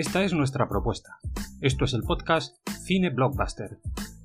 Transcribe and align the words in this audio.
Esta 0.00 0.24
es 0.24 0.32
nuestra 0.32 0.66
propuesta. 0.66 1.18
Esto 1.60 1.84
es 1.84 1.92
el 1.92 2.04
podcast 2.04 2.56
Cine 2.86 3.10
Blockbuster. 3.10 3.80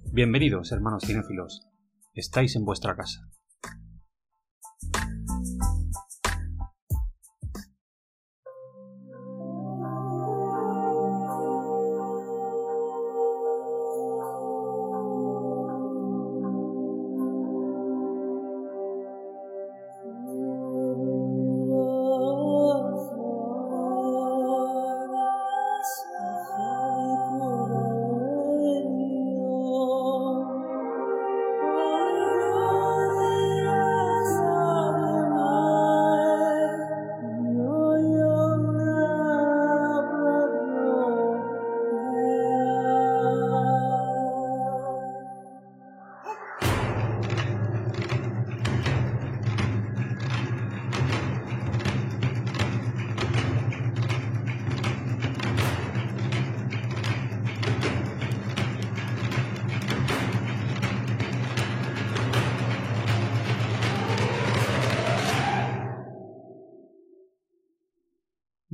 Bienvenidos, 0.09 0.71
hermanos 0.71 1.03
cinéfilos. 1.05 1.67
Estáis 2.13 2.55
en 2.55 2.63
vuestra 2.63 2.95
casa. 2.95 3.27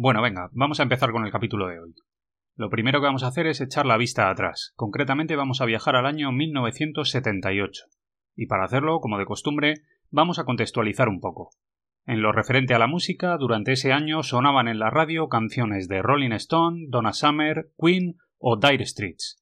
Bueno, 0.03 0.23
venga, 0.23 0.49
vamos 0.53 0.79
a 0.79 0.83
empezar 0.83 1.11
con 1.11 1.25
el 1.27 1.31
capítulo 1.31 1.67
de 1.67 1.79
hoy. 1.79 1.93
Lo 2.55 2.71
primero 2.71 2.99
que 2.99 3.05
vamos 3.05 3.21
a 3.21 3.27
hacer 3.27 3.45
es 3.45 3.61
echar 3.61 3.85
la 3.85 3.97
vista 3.97 4.31
atrás. 4.31 4.73
Concretamente 4.75 5.35
vamos 5.35 5.61
a 5.61 5.65
viajar 5.65 5.95
al 5.95 6.07
año 6.07 6.31
1978. 6.31 7.83
Y 8.35 8.47
para 8.47 8.63
hacerlo, 8.63 8.99
como 8.99 9.19
de 9.19 9.25
costumbre, 9.25 9.75
vamos 10.09 10.39
a 10.39 10.43
contextualizar 10.43 11.07
un 11.07 11.19
poco. 11.19 11.51
En 12.07 12.23
lo 12.23 12.31
referente 12.31 12.73
a 12.73 12.79
la 12.79 12.87
música, 12.87 13.37
durante 13.37 13.73
ese 13.73 13.93
año 13.93 14.23
sonaban 14.23 14.67
en 14.67 14.79
la 14.79 14.89
radio 14.89 15.29
canciones 15.29 15.87
de 15.87 16.01
Rolling 16.01 16.31
Stone, 16.31 16.87
Donna 16.89 17.13
Summer, 17.13 17.69
Queen 17.79 18.15
o 18.39 18.57
Dire 18.57 18.87
Streets. 18.87 19.39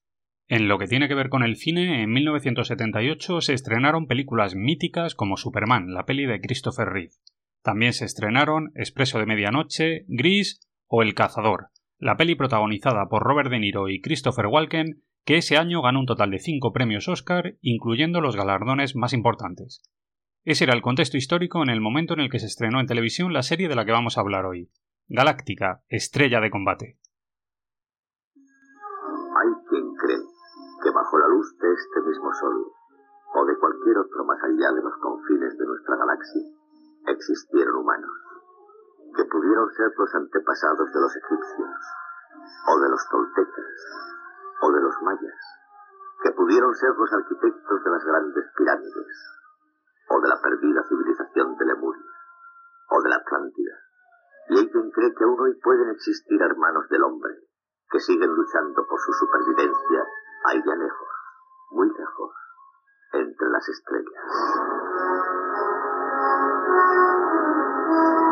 En 0.50 0.68
lo 0.68 0.78
que 0.78 0.88
tiene 0.88 1.08
que 1.08 1.16
ver 1.16 1.30
con 1.30 1.44
el 1.44 1.56
cine, 1.56 2.04
en 2.04 2.12
1978 2.12 3.40
se 3.40 3.54
estrenaron 3.54 4.08
películas 4.08 4.56
míticas 4.56 5.16
como 5.16 5.38
Superman, 5.38 5.94
la 5.94 6.04
peli 6.04 6.26
de 6.26 6.42
Christopher 6.42 6.90
Reeve. 6.90 7.14
También 7.70 7.94
se 7.94 8.06
estrenaron 8.06 8.72
Expreso 8.74 9.20
de 9.20 9.28
Medianoche, 9.28 10.04
Gris 10.08 10.60
o 10.88 11.04
El 11.04 11.14
Cazador, 11.14 11.68
la 12.00 12.18
peli 12.18 12.34
protagonizada 12.34 13.08
por 13.10 13.22
Robert 13.22 13.52
De 13.52 13.60
Niro 13.60 13.90
y 13.90 14.02
Christopher 14.02 14.48
Walken, 14.48 15.04
que 15.24 15.38
ese 15.38 15.56
año 15.56 15.84
ganó 15.84 16.00
un 16.00 16.08
total 16.08 16.32
de 16.32 16.40
cinco 16.40 16.74
premios 16.74 17.08
Oscar, 17.08 17.58
incluyendo 17.62 18.22
los 18.22 18.36
galardones 18.36 18.96
más 18.96 19.14
importantes. 19.14 19.84
Ese 20.46 20.64
era 20.64 20.74
el 20.74 20.82
contexto 20.82 21.16
histórico 21.18 21.62
en 21.62 21.70
el 21.70 21.80
momento 21.80 22.16
en 22.16 22.22
el 22.22 22.32
que 22.32 22.40
se 22.40 22.48
estrenó 22.48 22.80
en 22.80 22.88
televisión 22.88 23.34
la 23.34 23.44
serie 23.44 23.70
de 23.70 23.76
la 23.76 23.86
que 23.86 23.92
vamos 23.92 24.18
a 24.18 24.22
hablar 24.22 24.48
hoy, 24.48 24.72
Galáctica, 25.08 25.84
Estrella 25.90 26.42
de 26.42 26.50
Combate. 26.50 26.98
Hay 28.34 29.54
quien 29.70 29.94
cree 29.94 30.18
que 30.82 30.90
bajo 30.90 31.20
la 31.20 31.28
luz 31.28 31.56
de 31.62 31.68
este 31.72 32.10
mismo 32.10 32.34
sol, 32.34 32.66
o 33.36 33.46
de 33.46 33.56
cualquier 33.60 34.00
otro 34.00 34.26
más 34.26 34.40
allá 34.42 34.74
de 34.74 34.82
los 34.82 34.98
confines 34.98 35.56
de 35.56 35.66
nuestra 35.68 35.98
galaxia, 35.98 36.59
existieron 37.12 37.76
humanos, 37.76 38.12
que 39.16 39.26
pudieron 39.26 39.70
ser 39.74 39.92
los 39.98 40.14
antepasados 40.16 40.92
de 40.94 41.00
los 41.02 41.16
egipcios, 41.16 41.80
o 42.68 42.80
de 42.80 42.90
los 42.90 43.10
toltecas, 43.10 43.76
o 44.62 44.72
de 44.72 44.82
los 44.82 45.02
mayas, 45.02 45.40
que 46.24 46.32
pudieron 46.32 46.74
ser 46.76 46.92
los 46.96 47.12
arquitectos 47.14 47.84
de 47.84 47.90
las 47.90 48.04
grandes 48.06 48.46
pirámides, 48.56 49.18
o 50.10 50.22
de 50.22 50.28
la 50.30 50.42
perdida 50.42 50.84
civilización 50.88 51.58
de 51.58 51.66
Lemuria, 51.66 52.12
o 52.90 53.02
de 53.02 53.10
la 53.10 53.16
Atlántida. 53.18 53.76
Y 54.50 54.60
hay 54.60 54.70
quien 54.70 54.92
cree 54.92 55.14
que 55.14 55.24
aún 55.24 55.40
hoy 55.40 55.54
pueden 55.62 55.90
existir 55.90 56.42
hermanos 56.42 56.88
del 56.90 57.04
hombre, 57.04 57.34
que 57.90 58.00
siguen 58.00 58.34
luchando 58.34 58.86
por 58.88 59.00
su 59.00 59.14
supervivencia 59.14 60.06
allá 60.46 60.76
lejos, 60.76 61.10
muy 61.72 61.90
lejos, 61.90 62.34
entre 63.14 63.50
las 63.50 63.68
estrellas. 63.70 64.99
Thank 67.90 68.20
you. 68.20 68.29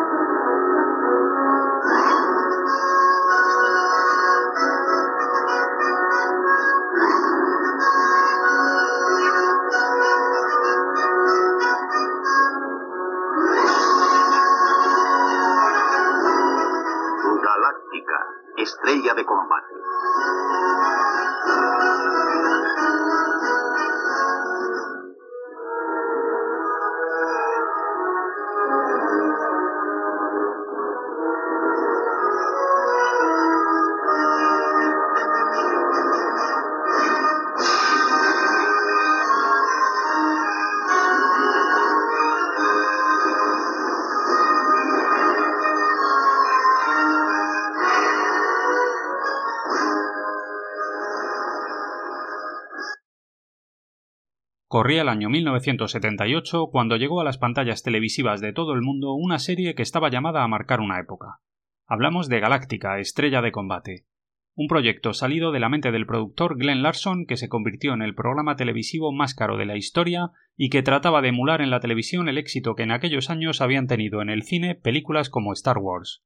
Corría 54.77 55.01
el 55.01 55.09
año 55.09 55.31
1978 55.31 56.67
cuando 56.71 56.97
llegó 56.97 57.19
a 57.19 57.23
las 57.23 57.39
pantallas 57.39 57.81
televisivas 57.81 58.41
de 58.41 58.53
todo 58.53 58.73
el 58.73 58.83
mundo 58.83 59.15
una 59.15 59.39
serie 59.39 59.73
que 59.73 59.81
estaba 59.81 60.11
llamada 60.11 60.43
a 60.43 60.47
marcar 60.47 60.81
una 60.81 60.99
época. 60.99 61.39
Hablamos 61.87 62.29
de 62.29 62.39
Galáctica, 62.39 62.99
Estrella 62.99 63.41
de 63.41 63.51
Combate, 63.51 64.05
un 64.53 64.67
proyecto 64.67 65.13
salido 65.13 65.51
de 65.51 65.59
la 65.59 65.69
mente 65.69 65.91
del 65.91 66.05
productor 66.05 66.59
Glenn 66.59 66.83
Larson 66.83 67.25
que 67.25 67.37
se 67.37 67.49
convirtió 67.49 67.95
en 67.95 68.03
el 68.03 68.13
programa 68.13 68.55
televisivo 68.55 69.11
más 69.11 69.33
caro 69.33 69.57
de 69.57 69.65
la 69.65 69.77
historia 69.77 70.29
y 70.55 70.69
que 70.69 70.83
trataba 70.83 71.23
de 71.23 71.29
emular 71.29 71.61
en 71.61 71.71
la 71.71 71.79
televisión 71.79 72.29
el 72.29 72.37
éxito 72.37 72.75
que 72.75 72.83
en 72.83 72.91
aquellos 72.91 73.31
años 73.31 73.61
habían 73.61 73.87
tenido 73.87 74.21
en 74.21 74.29
el 74.29 74.43
cine 74.43 74.75
películas 74.75 75.31
como 75.31 75.53
Star 75.53 75.79
Wars. 75.79 76.23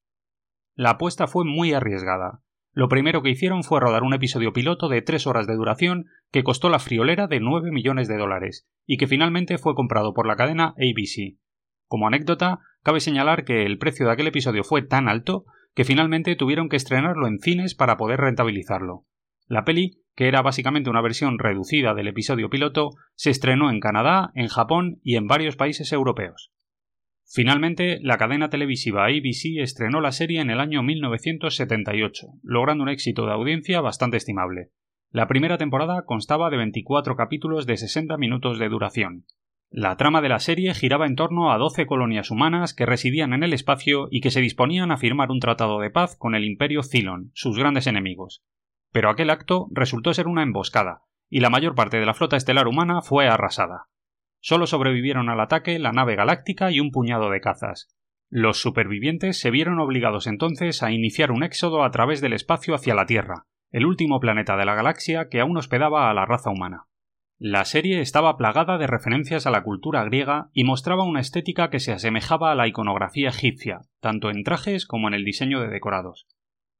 La 0.75 0.89
apuesta 0.89 1.27
fue 1.27 1.45
muy 1.45 1.71
arriesgada. 1.71 2.41
Lo 2.73 2.87
primero 2.87 3.21
que 3.21 3.29
hicieron 3.29 3.63
fue 3.63 3.81
rodar 3.81 4.03
un 4.03 4.13
episodio 4.13 4.53
piloto 4.53 4.87
de 4.87 5.01
tres 5.01 5.27
horas 5.27 5.45
de 5.45 5.55
duración 5.55 6.05
que 6.31 6.43
costó 6.43 6.69
la 6.69 6.79
friolera 6.79 7.27
de 7.27 7.41
9 7.41 7.69
millones 7.71 8.07
de 8.07 8.17
dólares 8.17 8.65
y 8.85 8.97
que 8.97 9.07
finalmente 9.07 9.57
fue 9.57 9.75
comprado 9.75 10.13
por 10.13 10.25
la 10.25 10.37
cadena 10.37 10.73
ABC. 10.77 11.37
Como 11.87 12.07
anécdota, 12.07 12.59
cabe 12.81 13.01
señalar 13.01 13.43
que 13.43 13.65
el 13.65 13.77
precio 13.77 14.05
de 14.05 14.13
aquel 14.13 14.27
episodio 14.27 14.63
fue 14.63 14.81
tan 14.81 15.09
alto 15.09 15.43
que 15.75 15.83
finalmente 15.83 16.35
tuvieron 16.37 16.69
que 16.69 16.77
estrenarlo 16.77 17.27
en 17.27 17.39
cines 17.39 17.75
para 17.75 17.97
poder 17.97 18.21
rentabilizarlo. 18.21 19.05
La 19.47 19.65
peli, 19.65 19.99
que 20.15 20.29
era 20.29 20.41
básicamente 20.41 20.89
una 20.89 21.01
versión 21.01 21.39
reducida 21.39 21.93
del 21.93 22.07
episodio 22.07 22.49
piloto, 22.49 22.91
se 23.15 23.31
estrenó 23.31 23.69
en 23.69 23.81
Canadá, 23.81 24.31
en 24.33 24.47
Japón 24.47 25.01
y 25.03 25.17
en 25.17 25.27
varios 25.27 25.57
países 25.57 25.91
europeos. 25.91 26.53
Finalmente, 27.33 27.99
la 28.01 28.17
cadena 28.17 28.49
televisiva 28.49 29.05
ABC 29.05 29.57
estrenó 29.61 30.01
la 30.01 30.11
serie 30.11 30.41
en 30.41 30.49
el 30.49 30.59
año 30.59 30.83
1978, 30.83 32.27
logrando 32.43 32.83
un 32.83 32.89
éxito 32.89 33.25
de 33.25 33.33
audiencia 33.33 33.79
bastante 33.81 34.17
estimable. 34.17 34.71
La 35.11 35.27
primera 35.27 35.57
temporada 35.57 36.03
constaba 36.05 36.49
de 36.49 36.57
24 36.57 37.15
capítulos 37.15 37.65
de 37.65 37.77
60 37.77 38.17
minutos 38.17 38.59
de 38.59 38.69
duración, 38.69 39.25
la 39.73 39.95
trama 39.95 40.19
de 40.19 40.27
la 40.27 40.39
serie 40.39 40.73
giraba 40.73 41.05
en 41.05 41.15
torno 41.15 41.53
a 41.53 41.57
doce 41.57 41.85
colonias 41.85 42.29
humanas 42.29 42.73
que 42.73 42.85
residían 42.85 43.31
en 43.31 43.41
el 43.41 43.53
espacio 43.53 44.09
y 44.11 44.19
que 44.19 44.29
se 44.29 44.41
disponían 44.41 44.91
a 44.91 44.97
firmar 44.97 45.31
un 45.31 45.39
tratado 45.39 45.79
de 45.79 45.89
paz 45.89 46.17
con 46.17 46.35
el 46.35 46.43
imperio 46.43 46.81
Cylon, 46.83 47.31
sus 47.33 47.57
grandes 47.57 47.87
enemigos. 47.87 48.43
Pero 48.91 49.09
aquel 49.09 49.29
acto 49.29 49.69
resultó 49.71 50.13
ser 50.13 50.27
una 50.27 50.43
emboscada, 50.43 51.03
y 51.29 51.39
la 51.39 51.49
mayor 51.49 51.73
parte 51.73 52.01
de 52.01 52.05
la 52.05 52.13
flota 52.13 52.35
estelar 52.35 52.67
humana 52.67 53.01
fue 53.01 53.29
arrasada. 53.29 53.87
Solo 54.41 54.67
sobrevivieron 54.67 55.29
al 55.29 55.39
ataque 55.39 55.79
la 55.79 55.91
nave 55.91 56.15
galáctica 56.15 56.71
y 56.71 56.79
un 56.79 56.91
puñado 56.91 57.29
de 57.29 57.41
cazas. 57.41 57.95
Los 58.29 58.59
supervivientes 58.59 59.39
se 59.39 59.51
vieron 59.51 59.79
obligados 59.79 60.25
entonces 60.25 60.83
a 60.83 60.91
iniciar 60.91 61.31
un 61.31 61.43
éxodo 61.43 61.83
a 61.83 61.91
través 61.91 62.21
del 62.21 62.33
espacio 62.33 62.73
hacia 62.73 62.95
la 62.95 63.05
Tierra, 63.05 63.45
el 63.69 63.85
último 63.85 64.19
planeta 64.19 64.57
de 64.57 64.65
la 64.65 64.73
galaxia 64.73 65.29
que 65.29 65.39
aún 65.39 65.57
hospedaba 65.57 66.09
a 66.09 66.13
la 66.13 66.25
raza 66.25 66.49
humana. 66.49 66.87
La 67.37 67.65
serie 67.65 68.01
estaba 68.01 68.37
plagada 68.37 68.77
de 68.77 68.87
referencias 68.87 69.47
a 69.47 69.51
la 69.51 69.63
cultura 69.63 70.03
griega 70.03 70.49
y 70.53 70.63
mostraba 70.63 71.03
una 71.03 71.21
estética 71.21 71.69
que 71.69 71.79
se 71.79 71.91
asemejaba 71.91 72.51
a 72.51 72.55
la 72.55 72.67
iconografía 72.67 73.29
egipcia, 73.29 73.81
tanto 73.99 74.29
en 74.29 74.43
trajes 74.43 74.85
como 74.85 75.07
en 75.07 75.13
el 75.13 75.25
diseño 75.25 75.59
de 75.59 75.67
decorados. 75.67 76.27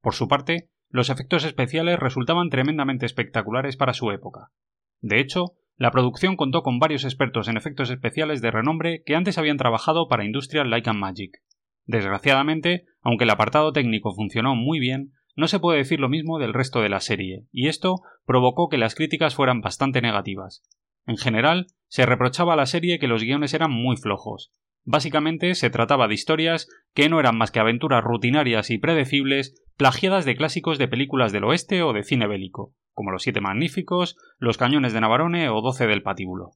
Por 0.01 0.13
su 0.13 0.27
parte, 0.27 0.69
los 0.89 1.09
efectos 1.09 1.45
especiales 1.45 1.99
resultaban 1.99 2.49
tremendamente 2.49 3.05
espectaculares 3.05 3.75
para 3.75 3.93
su 3.93 4.11
época. 4.11 4.51
De 4.99 5.19
hecho, 5.19 5.55
la 5.81 5.89
producción 5.89 6.35
contó 6.35 6.61
con 6.61 6.77
varios 6.77 7.05
expertos 7.05 7.47
en 7.47 7.57
efectos 7.57 7.89
especiales 7.89 8.39
de 8.39 8.51
renombre 8.51 9.01
que 9.03 9.15
antes 9.15 9.39
habían 9.39 9.57
trabajado 9.57 10.07
para 10.07 10.23
Industrial 10.23 10.69
Light 10.69 10.87
and 10.87 10.99
Magic. 10.99 11.41
Desgraciadamente, 11.87 12.85
aunque 13.01 13.23
el 13.23 13.31
apartado 13.31 13.73
técnico 13.73 14.13
funcionó 14.13 14.53
muy 14.53 14.79
bien, 14.79 15.13
no 15.35 15.47
se 15.47 15.59
puede 15.59 15.79
decir 15.79 15.99
lo 15.99 16.07
mismo 16.07 16.37
del 16.37 16.53
resto 16.53 16.81
de 16.81 16.89
la 16.89 16.99
serie, 16.99 17.47
y 17.51 17.67
esto 17.67 18.01
provocó 18.27 18.69
que 18.69 18.77
las 18.77 18.93
críticas 18.93 19.33
fueran 19.33 19.61
bastante 19.61 20.03
negativas. 20.03 20.61
En 21.07 21.17
general, 21.17 21.65
se 21.87 22.05
reprochaba 22.05 22.53
a 22.53 22.57
la 22.57 22.67
serie 22.67 22.99
que 22.99 23.07
los 23.07 23.23
guiones 23.23 23.55
eran 23.55 23.71
muy 23.71 23.97
flojos. 23.97 24.51
Básicamente 24.83 25.55
se 25.55 25.71
trataba 25.71 26.07
de 26.07 26.13
historias 26.13 26.69
que 26.93 27.09
no 27.09 27.19
eran 27.19 27.35
más 27.39 27.49
que 27.49 27.59
aventuras 27.59 28.03
rutinarias 28.03 28.69
y 28.69 28.77
predecibles, 28.77 29.59
plagiadas 29.77 30.25
de 30.25 30.35
clásicos 30.35 30.77
de 30.77 30.87
películas 30.87 31.31
del 31.31 31.45
oeste 31.45 31.81
o 31.81 31.91
de 31.91 32.03
cine 32.03 32.27
bélico, 32.27 32.75
como 32.93 33.11
Los 33.11 33.23
Siete 33.23 33.41
Magníficos, 33.41 34.17
Los 34.37 34.57
Cañones 34.57 34.93
de 34.93 35.01
Navarone 35.01 35.49
o 35.49 35.61
Doce 35.61 35.87
del 35.87 36.03
Patíbulo. 36.03 36.51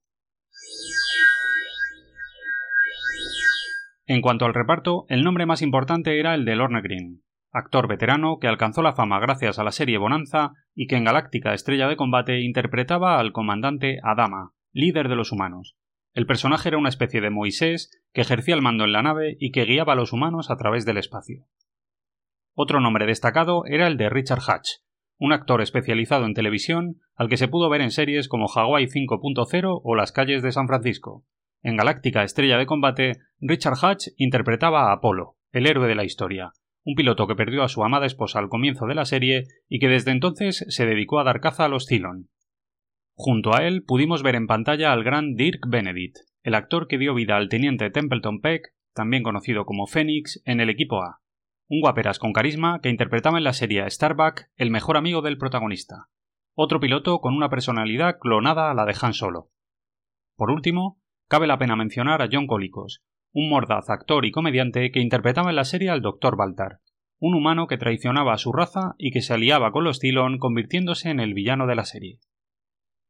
En 4.07 4.21
cuanto 4.21 4.45
al 4.45 4.53
reparto, 4.53 5.05
el 5.09 5.23
nombre 5.23 5.45
más 5.45 5.61
importante 5.61 6.19
era 6.19 6.35
el 6.35 6.45
de 6.45 6.55
Lorne 6.55 6.81
Green, 6.81 7.23
actor 7.51 7.87
veterano 7.87 8.37
que 8.39 8.47
alcanzó 8.47 8.83
la 8.83 8.93
fama 8.93 9.19
gracias 9.19 9.57
a 9.57 9.63
la 9.63 9.71
serie 9.71 9.97
Bonanza 9.97 10.51
y 10.75 10.87
que 10.87 10.95
en 10.95 11.05
Galáctica 11.05 11.53
Estrella 11.53 11.87
de 11.87 11.95
Combate 11.95 12.41
interpretaba 12.41 13.19
al 13.19 13.31
comandante 13.31 13.99
Adama, 14.03 14.51
líder 14.73 15.09
de 15.09 15.15
los 15.15 15.31
humanos. 15.31 15.75
El 16.13 16.27
personaje 16.27 16.69
era 16.69 16.77
una 16.77 16.89
especie 16.89 17.19
de 17.19 17.29
Moisés 17.29 17.89
que 18.13 18.21
ejercía 18.21 18.55
el 18.55 18.61
mando 18.61 18.83
en 18.83 18.91
la 18.91 19.01
nave 19.01 19.37
y 19.39 19.51
que 19.51 19.65
guiaba 19.65 19.93
a 19.93 19.95
los 19.95 20.13
humanos 20.13 20.51
a 20.51 20.57
través 20.57 20.85
del 20.85 20.97
espacio. 20.97 21.45
Otro 22.53 22.79
nombre 22.79 23.05
destacado 23.05 23.65
era 23.65 23.87
el 23.87 23.97
de 23.97 24.09
Richard 24.09 24.41
Hatch, 24.47 24.69
un 25.17 25.33
actor 25.33 25.61
especializado 25.61 26.25
en 26.25 26.33
televisión 26.33 26.97
al 27.15 27.29
que 27.29 27.37
se 27.37 27.47
pudo 27.47 27.69
ver 27.69 27.81
en 27.81 27.91
series 27.91 28.27
como 28.27 28.47
Hawaii 28.47 28.87
5.0 28.87 29.81
o 29.83 29.95
Las 29.95 30.11
calles 30.11 30.43
de 30.43 30.51
San 30.51 30.67
Francisco. 30.67 31.25
En 31.61 31.77
Galáctica 31.77 32.23
Estrella 32.23 32.57
de 32.57 32.65
Combate, 32.65 33.13
Richard 33.39 33.77
Hatch 33.81 34.07
interpretaba 34.17 34.89
a 34.89 34.93
Apolo, 34.93 35.37
el 35.51 35.67
héroe 35.67 35.87
de 35.87 35.95
la 35.95 36.03
historia, 36.03 36.51
un 36.83 36.95
piloto 36.95 37.27
que 37.27 37.35
perdió 37.35 37.63
a 37.63 37.69
su 37.69 37.83
amada 37.83 38.05
esposa 38.05 38.39
al 38.39 38.49
comienzo 38.49 38.85
de 38.85 38.95
la 38.95 39.05
serie 39.05 39.45
y 39.67 39.79
que 39.79 39.87
desde 39.87 40.11
entonces 40.11 40.65
se 40.67 40.85
dedicó 40.85 41.19
a 41.19 41.23
dar 41.23 41.39
caza 41.39 41.65
a 41.65 41.69
los 41.69 41.87
Cylon. 41.87 42.29
Junto 43.13 43.55
a 43.55 43.65
él 43.65 43.83
pudimos 43.83 44.21
ver 44.21 44.35
en 44.35 44.45
pantalla 44.45 44.91
al 44.91 45.03
gran 45.03 45.35
Dirk 45.35 45.67
Benedict, 45.67 46.17
el 46.43 46.53
actor 46.53 46.87
que 46.87 46.97
dio 46.97 47.15
vida 47.15 47.37
al 47.37 47.49
teniente 47.49 47.89
Templeton 47.89 48.41
Peck, 48.41 48.73
también 48.93 49.23
conocido 49.23 49.65
como 49.65 49.87
Phoenix, 49.87 50.41
en 50.45 50.59
el 50.59 50.69
equipo 50.69 51.01
A, 51.01 51.21
un 51.67 51.81
guaperas 51.81 52.19
con 52.19 52.31
carisma 52.31 52.79
que 52.81 52.89
interpretaba 52.89 53.37
en 53.37 53.43
la 53.43 53.53
serie 53.53 53.89
Starbuck 53.89 54.47
el 54.55 54.69
mejor 54.69 54.97
amigo 54.97 55.21
del 55.21 55.37
protagonista, 55.37 56.09
otro 56.53 56.79
piloto 56.79 57.19
con 57.19 57.33
una 57.33 57.49
personalidad 57.49 58.17
clonada 58.19 58.69
a 58.69 58.73
la 58.73 58.85
de 58.85 58.95
Han 59.01 59.13
Solo. 59.13 59.49
Por 60.35 60.51
último, 60.51 61.01
cabe 61.27 61.47
la 61.47 61.57
pena 61.57 61.75
mencionar 61.75 62.21
a 62.21 62.29
John 62.31 62.47
Colicos, 62.47 63.03
un 63.31 63.49
mordaz 63.49 63.89
actor 63.89 64.25
y 64.25 64.31
comediante 64.31 64.91
que 64.91 65.01
interpretaba 65.01 65.49
en 65.49 65.55
la 65.55 65.65
serie 65.65 65.89
al 65.89 66.01
Dr. 66.01 66.37
Baltar, 66.37 66.79
un 67.19 67.33
humano 67.33 67.67
que 67.67 67.77
traicionaba 67.77 68.33
a 68.33 68.37
su 68.37 68.51
raza 68.51 68.93
y 68.97 69.11
que 69.11 69.21
se 69.21 69.33
aliaba 69.33 69.71
con 69.71 69.83
los 69.83 69.99
Cylon 69.99 70.37
convirtiéndose 70.37 71.09
en 71.09 71.19
el 71.19 71.33
villano 71.33 71.65
de 71.65 71.75
la 71.75 71.85
serie. 71.85 72.19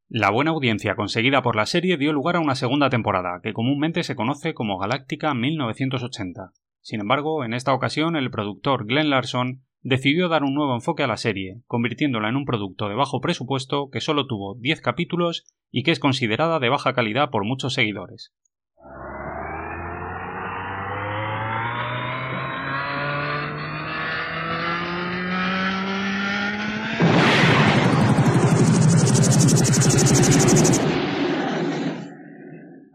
La 0.08 0.30
buena 0.30 0.52
audiencia 0.52 0.96
conseguida 0.96 1.42
por 1.42 1.56
la 1.56 1.66
serie 1.66 1.98
dio 1.98 2.14
lugar 2.14 2.36
a 2.36 2.40
una 2.40 2.56
segunda 2.56 2.90
temporada, 2.90 3.40
que 3.44 3.54
comúnmente 3.54 4.04
se 4.04 4.16
conoce 4.16 4.54
como 4.54 4.78
Galáctica 4.78 5.34
1980. 5.34 6.52
Sin 6.86 7.02
embargo, 7.02 7.44
en 7.44 7.56
esta 7.56 7.74
ocasión 7.74 8.16
el 8.16 8.30
productor 8.30 8.86
Glenn 8.86 9.10
Larson 9.10 9.64
decidió 9.82 10.30
dar 10.30 10.44
un 10.44 10.54
nuevo 10.54 10.76
enfoque 10.76 11.02
a 11.02 11.08
la 11.08 11.18
serie, 11.18 11.64
convirtiéndola 11.66 12.30
en 12.30 12.36
un 12.36 12.46
producto 12.46 12.88
de 12.88 12.94
bajo 12.94 13.22
presupuesto 13.22 13.90
que 13.92 14.02
solo 14.02 14.28
tuvo 14.28 14.54
10 14.60 14.82
capítulos 14.82 15.46
y 15.72 15.82
que 15.82 15.90
es 15.90 16.00
considerada 16.00 16.60
de 16.60 16.70
baja 16.70 16.94
calidad 16.94 17.32
por 17.32 17.44
muchos 17.44 17.74
seguidores. 17.74 18.36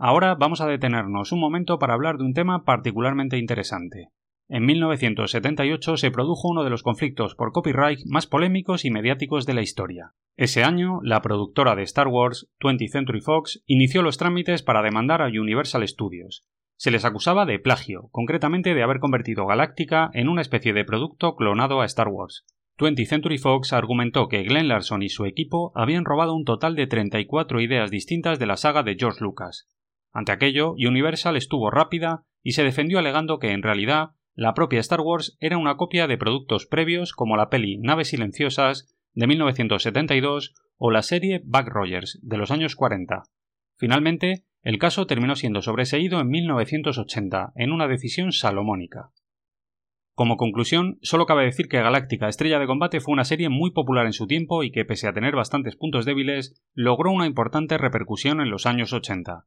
Ahora 0.03 0.35
vamos 0.35 0.63
a 0.63 0.67
detenernos 0.67 1.31
un 1.31 1.41
momento 1.41 1.79
para 1.79 1.93
hablar 1.93 2.17
de 2.17 2.25
un 2.25 2.33
tema 2.33 2.65
particularmente 2.65 3.37
interesante. 3.37 4.09
En 4.49 4.65
1978 4.65 5.99
se 5.99 6.11
produjo 6.11 6.49
uno 6.49 6.65
de 6.65 6.71
los 6.71 6.83
conflictos 6.83 7.35
por 7.35 7.53
copyright 7.53 8.01
más 8.07 8.27
polémicos 8.27 8.87
y 8.87 8.91
mediáticos 8.91 9.45
de 9.45 9.53
la 9.53 9.61
historia. 9.61 10.13
Ese 10.39 10.65
año, 10.65 11.01
la 11.03 11.21
productora 11.21 11.77
de 11.77 11.83
Star 11.83 12.09
Wars, 12.09 12.49
20th 12.61 12.89
Century 12.89 13.21
Fox, 13.21 13.63
inició 13.67 14.01
los 14.01 14.17
trámites 14.17 14.63
para 14.63 14.81
demandar 14.81 15.21
a 15.21 15.27
Universal 15.27 15.87
Studios. 15.87 16.45
Se 16.79 16.91
les 16.91 17.05
acusaba 17.05 17.45
de 17.45 17.59
plagio, 17.59 18.09
concretamente 18.11 18.73
de 18.73 18.83
haber 18.83 19.01
convertido 19.01 19.45
Galáctica 19.45 20.09
en 20.15 20.31
una 20.31 20.41
especie 20.41 20.73
de 20.73 20.87
producto 20.87 21.37
clonado 21.37 21.83
a 21.83 21.85
Star 21.85 22.09
Wars. 22.09 22.47
20th 22.79 23.07
Century 23.07 23.37
Fox 23.37 23.75
argumentó 23.75 24.29
que 24.29 24.45
Glenn 24.45 24.69
Larson 24.69 25.03
y 25.03 25.11
su 25.11 25.27
equipo 25.27 25.73
habían 25.75 26.07
robado 26.07 26.35
un 26.35 26.47
total 26.47 26.75
de 26.75 26.87
34 26.87 27.61
ideas 27.61 27.91
distintas 27.91 28.39
de 28.39 28.47
la 28.47 28.57
saga 28.57 28.83
de 28.83 28.97
George 28.99 29.23
Lucas, 29.23 29.69
ante 30.13 30.33
aquello, 30.33 30.73
Universal 30.73 31.37
estuvo 31.37 31.71
rápida 31.71 32.25
y 32.43 32.53
se 32.53 32.65
defendió 32.65 32.99
alegando 32.99 33.39
que, 33.39 33.53
en 33.53 33.63
realidad, 33.63 34.11
la 34.35 34.55
propia 34.55 34.81
Star 34.81 35.01
Wars 35.01 35.37
era 35.41 35.59
una 35.59 35.77
copia 35.77 36.07
de 36.07 36.19
productos 36.19 36.67
previos 36.67 37.13
como 37.13 37.37
la 37.37 37.49
peli 37.49 37.79
Naves 37.79 38.09
Silenciosas 38.09 38.97
de 39.13 39.27
1972 39.27 40.55
o 40.77 40.91
la 40.91 41.03
serie 41.03 41.43
Buck 41.45 41.69
Rogers 41.69 42.19
de 42.23 42.39
los 42.39 42.51
años 42.51 42.75
40. 42.75 43.23
Finalmente, 43.77 44.45
el 44.63 44.79
caso 44.79 45.07
terminó 45.07 45.37
siendo 45.37 45.63
sobreseído 45.63 46.21
en 46.21 46.29
1980 46.29 47.53
en 47.55 47.73
una 47.73 47.89
decisión 47.89 48.33
salomónica. 48.33 49.11
Como 50.15 50.37
conclusión, 50.37 50.99
solo 51.01 51.25
cabe 51.25 51.45
decir 51.45 51.69
que 51.69 51.81
Galáctica 51.81 52.29
Estrella 52.29 52.59
de 52.59 52.67
Combate 52.67 53.01
fue 53.01 53.13
una 53.13 53.25
serie 53.25 53.49
muy 53.49 53.71
popular 53.71 54.07
en 54.07 54.13
su 54.13 54.27
tiempo 54.27 54.63
y 54.65 54.71
que, 54.71 54.85
pese 54.85 55.09
a 55.09 55.13
tener 55.13 55.35
bastantes 55.35 55.77
puntos 55.77 56.05
débiles, 56.05 56.63
logró 56.75 57.11
una 57.11 57.27
importante 57.27 57.79
repercusión 57.79 58.41
en 58.41 58.51
los 58.51 58.67
años 58.67 58.93
80. 58.93 59.47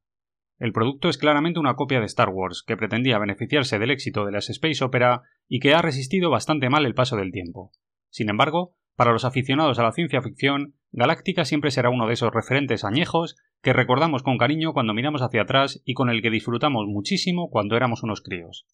El 0.60 0.72
producto 0.72 1.10
es 1.10 1.18
claramente 1.18 1.60
una 1.60 1.76
copia 1.76 2.00
de 2.00 2.06
Star 2.06 2.30
Wars, 2.30 2.64
que 2.66 2.78
pretendía 2.78 3.20
beneficiarse 3.20 3.80
del 3.80 3.92
éxito 3.92 4.26
de 4.26 4.32
las 4.32 4.50
Space 4.50 4.84
Opera 4.84 5.24
y 5.48 5.60
que 5.60 5.74
ha 5.74 5.82
resistido 5.82 6.30
bastante 6.30 6.70
mal 6.70 6.86
el 6.86 6.94
paso 6.94 7.16
del 7.16 7.32
tiempo. 7.32 7.72
Sin 8.10 8.30
embargo, 8.30 8.76
para 8.96 9.12
los 9.12 9.26
aficionados 9.26 9.80
a 9.80 9.84
la 9.84 9.92
ciencia 9.92 10.22
ficción, 10.22 10.76
Galáctica 10.92 11.46
siempre 11.46 11.72
será 11.72 11.90
uno 11.90 12.08
de 12.08 12.14
esos 12.14 12.32
referentes 12.32 12.84
añejos 12.84 13.36
que 13.64 13.74
recordamos 13.74 14.22
con 14.22 14.38
cariño 14.38 14.74
cuando 14.74 14.94
miramos 14.94 15.24
hacia 15.24 15.42
atrás 15.42 15.82
y 15.86 15.96
con 15.96 16.10
el 16.10 16.22
que 16.22 16.30
disfrutamos 16.30 16.86
muchísimo 16.88 17.50
cuando 17.50 17.76
éramos 17.76 18.04
unos 18.04 18.22
críos. 18.22 18.68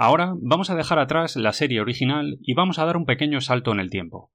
Ahora 0.00 0.34
vamos 0.40 0.70
a 0.70 0.76
dejar 0.76 1.00
atrás 1.00 1.34
la 1.34 1.52
serie 1.52 1.80
original 1.80 2.38
y 2.40 2.54
vamos 2.54 2.78
a 2.78 2.84
dar 2.84 2.96
un 2.96 3.04
pequeño 3.04 3.40
salto 3.40 3.72
en 3.72 3.80
el 3.80 3.90
tiempo. 3.90 4.30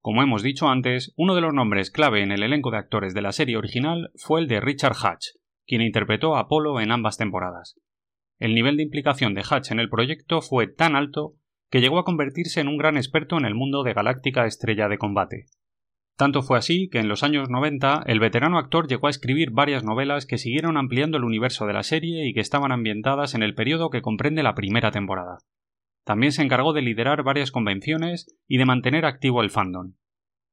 Como 0.00 0.22
hemos 0.22 0.44
dicho 0.44 0.68
antes, 0.68 1.12
uno 1.16 1.34
de 1.34 1.40
los 1.40 1.52
nombres 1.52 1.90
clave 1.90 2.22
en 2.22 2.30
el 2.30 2.44
elenco 2.44 2.70
de 2.70 2.76
actores 2.76 3.14
de 3.14 3.22
la 3.22 3.32
serie 3.32 3.56
original 3.56 4.12
fue 4.14 4.40
el 4.40 4.46
de 4.46 4.60
Richard 4.60 4.94
Hatch, 5.02 5.30
quien 5.66 5.82
interpretó 5.82 6.36
a 6.36 6.42
Apolo 6.42 6.80
en 6.80 6.92
ambas 6.92 7.16
temporadas. 7.16 7.80
El 8.38 8.54
nivel 8.54 8.76
de 8.76 8.84
implicación 8.84 9.34
de 9.34 9.42
Hatch 9.42 9.72
en 9.72 9.80
el 9.80 9.90
proyecto 9.90 10.40
fue 10.40 10.68
tan 10.68 10.94
alto 10.94 11.34
que 11.68 11.80
llegó 11.80 11.98
a 11.98 12.04
convertirse 12.04 12.60
en 12.60 12.68
un 12.68 12.78
gran 12.78 12.96
experto 12.96 13.38
en 13.38 13.44
el 13.44 13.56
mundo 13.56 13.82
de 13.82 13.94
Galáctica 13.94 14.46
Estrella 14.46 14.86
de 14.86 14.98
Combate. 14.98 15.46
Tanto 16.18 16.42
fue 16.42 16.58
así 16.58 16.88
que 16.88 16.98
en 16.98 17.06
los 17.06 17.22
años 17.22 17.48
90 17.48 18.02
el 18.06 18.18
veterano 18.18 18.58
actor 18.58 18.88
llegó 18.88 19.06
a 19.06 19.10
escribir 19.10 19.52
varias 19.52 19.84
novelas 19.84 20.26
que 20.26 20.36
siguieron 20.36 20.76
ampliando 20.76 21.16
el 21.16 21.22
universo 21.22 21.64
de 21.64 21.72
la 21.72 21.84
serie 21.84 22.28
y 22.28 22.34
que 22.34 22.40
estaban 22.40 22.72
ambientadas 22.72 23.36
en 23.36 23.44
el 23.44 23.54
periodo 23.54 23.88
que 23.88 24.02
comprende 24.02 24.42
la 24.42 24.56
primera 24.56 24.90
temporada. 24.90 25.38
También 26.04 26.32
se 26.32 26.42
encargó 26.42 26.72
de 26.72 26.82
liderar 26.82 27.22
varias 27.22 27.52
convenciones 27.52 28.36
y 28.48 28.58
de 28.58 28.64
mantener 28.64 29.04
activo 29.04 29.42
el 29.42 29.50
fandom. 29.50 29.92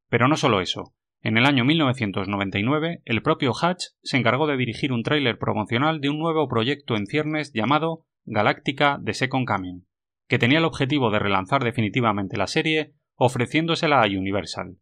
Pero 0.08 0.28
no 0.28 0.36
solo 0.36 0.62
eso. 0.62 0.94
En 1.24 1.36
el 1.36 1.48
año 1.48 1.66
1999, 1.66 3.02
el 3.04 3.24
propio 3.24 3.52
Hatch 3.60 3.86
se 4.04 4.18
encargó 4.18 4.46
de 4.46 4.58
dirigir 4.58 4.94
un 4.94 5.02
tráiler 5.02 5.40
promocional 5.40 6.00
de 6.00 6.10
un 6.10 6.20
nuevo 6.20 6.48
proyecto 6.48 6.96
en 6.96 7.08
ciernes 7.08 7.54
llamado 7.54 8.06
Galáctica 8.26 9.02
The 9.04 9.16
Second 9.16 9.48
Coming, 9.48 9.88
que 10.28 10.38
tenía 10.38 10.60
el 10.60 10.66
objetivo 10.66 11.10
de 11.10 11.18
relanzar 11.18 11.64
definitivamente 11.64 12.38
la 12.38 12.46
serie 12.46 12.94
ofreciéndosela 13.16 14.04
a 14.04 14.06
Universal. 14.06 14.78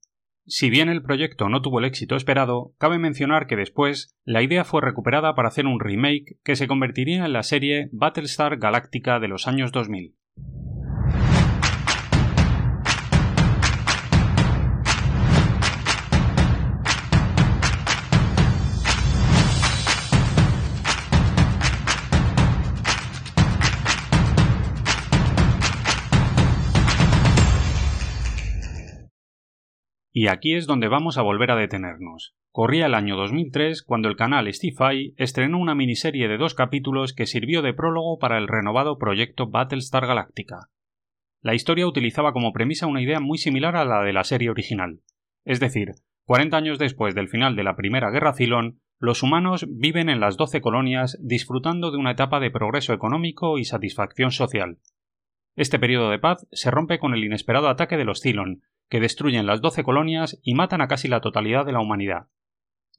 Si 0.45 0.69
bien 0.69 0.89
el 0.89 1.01
proyecto 1.01 1.47
no 1.47 1.61
tuvo 1.61 1.79
el 1.79 1.85
éxito 1.85 2.17
esperado, 2.17 2.73
cabe 2.77 2.99
mencionar 2.99 3.47
que 3.47 3.55
después 3.55 4.13
la 4.25 4.41
idea 4.41 4.65
fue 4.65 4.81
recuperada 4.81 5.35
para 5.35 5.47
hacer 5.47 5.65
un 5.65 5.79
remake 5.79 6.37
que 6.43 6.57
se 6.57 6.67
convertiría 6.67 7.25
en 7.25 7.31
la 7.31 7.43
serie 7.43 7.89
Battlestar 7.93 8.57
Galactica 8.57 9.19
de 9.19 9.29
los 9.29 9.47
años 9.47 9.71
2000. 9.71 10.15
Y 30.15 30.27
aquí 30.27 30.53
es 30.53 30.67
donde 30.67 30.87
vamos 30.87 31.17
a 31.17 31.23
volver 31.23 31.49
a 31.49 31.55
detenernos. 31.55 32.35
Corría 32.51 32.85
el 32.85 32.93
año 32.93 33.17
2003 33.17 33.81
cuando 33.81 34.09
el 34.09 34.15
canal 34.15 34.45
Sci-Fi 34.45 35.15
estrenó 35.17 35.57
una 35.57 35.73
miniserie 35.73 36.27
de 36.27 36.37
dos 36.37 36.53
capítulos 36.53 37.13
que 37.13 37.25
sirvió 37.25 37.63
de 37.63 37.73
prólogo 37.73 38.19
para 38.19 38.37
el 38.37 38.47
renovado 38.47 38.99
proyecto 38.99 39.49
Battlestar 39.49 40.05
Galactica. 40.05 40.69
La 41.41 41.55
historia 41.55 41.87
utilizaba 41.87 42.31
como 42.31 42.53
premisa 42.53 42.85
una 42.85 43.01
idea 43.01 43.19
muy 43.19 43.39
similar 43.39 43.75
a 43.75 43.85
la 43.85 44.03
de 44.03 44.13
la 44.13 44.23
serie 44.23 44.51
original. 44.51 44.99
Es 45.45 45.59
decir, 45.59 45.93
40 46.25 46.55
años 46.57 46.77
después 46.77 47.15
del 47.15 47.27
final 47.27 47.55
de 47.55 47.63
la 47.63 47.75
Primera 47.75 48.11
Guerra 48.11 48.33
Cylon, 48.33 48.79
los 48.99 49.23
humanos 49.23 49.65
viven 49.67 50.09
en 50.09 50.19
las 50.19 50.37
12 50.37 50.61
colonias 50.61 51.17
disfrutando 51.23 51.89
de 51.89 51.97
una 51.97 52.11
etapa 52.11 52.39
de 52.39 52.51
progreso 52.51 52.93
económico 52.93 53.57
y 53.57 53.65
satisfacción 53.65 54.29
social. 54.29 54.77
Este 55.55 55.79
periodo 55.79 56.11
de 56.11 56.19
paz 56.19 56.47
se 56.51 56.69
rompe 56.69 56.99
con 56.99 57.15
el 57.15 57.23
inesperado 57.23 57.67
ataque 57.67 57.97
de 57.97 58.05
los 58.05 58.21
Cylon, 58.21 58.61
que 58.89 58.99
destruyen 58.99 59.45
las 59.45 59.61
doce 59.61 59.83
colonias 59.83 60.39
y 60.43 60.53
matan 60.53 60.81
a 60.81 60.87
casi 60.87 61.07
la 61.07 61.21
totalidad 61.21 61.65
de 61.65 61.73
la 61.73 61.81
humanidad. 61.81 62.27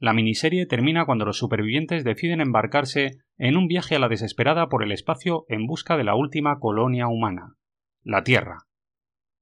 La 0.00 0.12
miniserie 0.12 0.66
termina 0.66 1.06
cuando 1.06 1.24
los 1.24 1.38
supervivientes 1.38 2.04
deciden 2.04 2.40
embarcarse 2.40 3.18
en 3.38 3.56
un 3.56 3.68
viaje 3.68 3.94
a 3.94 3.98
la 3.98 4.08
desesperada 4.08 4.68
por 4.68 4.82
el 4.82 4.92
espacio 4.92 5.44
en 5.48 5.66
busca 5.66 5.96
de 5.96 6.04
la 6.04 6.16
última 6.16 6.58
colonia 6.58 7.06
humana, 7.06 7.54
la 8.02 8.24
Tierra. 8.24 8.66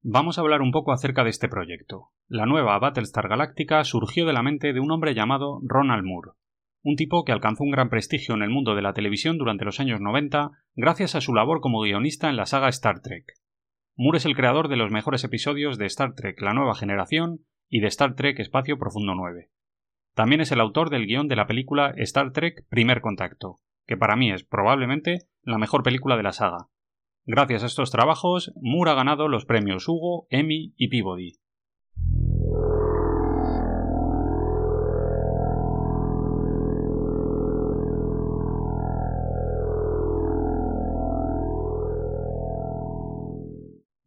Vamos 0.03 0.37
a 0.37 0.43
hablar 0.43 0.61
un 0.63 0.73
poco 0.73 0.93
acerca 0.93 1.25
de 1.25 1.31
este 1.31 1.49
proyecto. 1.49 2.09
La 2.27 2.45
nueva 2.45 2.79
Battlestar 2.79 3.29
Galáctica 3.29 3.85
surgió 3.85 4.27
de 4.27 4.33
la 4.33 4.43
mente 4.43 4.73
de 4.73 4.81
un 4.81 4.91
hombre 4.91 5.15
llamado 5.15 5.61
Ronald 5.63 6.05
Moore, 6.05 6.33
un 6.83 6.97
tipo 6.97 7.25
que 7.25 7.33
alcanzó 7.33 7.63
un 7.65 7.71
gran 7.71 7.89
prestigio 7.89 8.35
en 8.35 8.43
el 8.43 8.51
mundo 8.51 8.75
de 8.75 8.83
la 8.83 8.93
televisión 8.93 9.39
durante 9.39 9.65
los 9.65 9.81
años 9.81 10.01
90 10.01 10.51
gracias 10.75 11.15
a 11.15 11.21
su 11.21 11.35
labor 11.35 11.61
como 11.61 11.81
guionista 11.81 12.29
en 12.29 12.37
la 12.37 12.47
saga 12.47 12.69
Star 12.69 13.01
Trek. 13.01 13.25
Moore 13.95 14.19
es 14.19 14.25
el 14.25 14.35
creador 14.35 14.69
de 14.69 14.77
los 14.77 14.91
mejores 14.91 15.23
episodios 15.23 15.77
de 15.77 15.85
Star 15.85 16.15
Trek 16.15 16.41
La 16.41 16.55
Nueva 16.55 16.75
Generación 16.75 17.45
y 17.69 17.81
de 17.81 17.89
Star 17.89 18.15
Trek 18.15 18.39
Espacio 18.39 18.79
Profundo 18.79 19.15
9. 19.15 19.51
También 20.15 20.41
es 20.41 20.51
el 20.51 20.61
autor 20.61 20.89
del 20.89 21.07
guion 21.07 21.29
de 21.29 21.37
la 21.37 21.47
película 21.47 21.93
Star 21.99 22.33
Trek 22.33 22.67
Primer 22.71 23.03
Contacto, 23.03 23.61
que 23.87 23.99
para 23.99 24.17
mí 24.17 24.33
es 24.33 24.45
probablemente 24.45 25.27
la 25.43 25.59
mejor 25.59 25.83
película 25.83 26.17
de 26.17 26.23
la 26.23 26.33
saga. 26.33 26.69
Gracias 27.27 27.65
a 27.65 27.67
estos 27.67 27.91
trabajos, 27.91 28.53
Moore 28.63 28.93
ha 28.93 28.95
ganado 28.95 29.29
los 29.29 29.45
premios 29.45 29.87
Hugo, 29.87 30.27
Emmy 30.31 30.73
y 30.77 30.89
Peabody. 30.89 31.35